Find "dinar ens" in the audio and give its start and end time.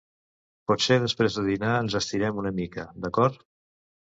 1.49-1.99